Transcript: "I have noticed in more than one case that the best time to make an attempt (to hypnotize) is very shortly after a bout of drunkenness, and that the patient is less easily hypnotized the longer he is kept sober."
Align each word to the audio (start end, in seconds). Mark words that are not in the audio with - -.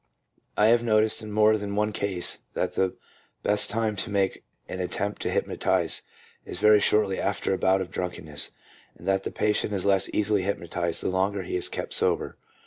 "I 0.57 0.69
have 0.69 0.81
noticed 0.81 1.21
in 1.21 1.31
more 1.31 1.55
than 1.59 1.75
one 1.75 1.91
case 1.91 2.39
that 2.55 2.73
the 2.73 2.95
best 3.43 3.69
time 3.69 3.95
to 3.97 4.09
make 4.09 4.43
an 4.67 4.79
attempt 4.79 5.21
(to 5.21 5.29
hypnotize) 5.29 6.01
is 6.43 6.59
very 6.59 6.79
shortly 6.79 7.19
after 7.19 7.53
a 7.53 7.59
bout 7.59 7.81
of 7.81 7.91
drunkenness, 7.91 8.49
and 8.95 9.07
that 9.07 9.21
the 9.25 9.29
patient 9.31 9.73
is 9.75 9.85
less 9.85 10.09
easily 10.11 10.41
hypnotized 10.41 11.03
the 11.03 11.11
longer 11.11 11.43
he 11.43 11.55
is 11.55 11.69
kept 11.69 11.93
sober." 11.93 12.35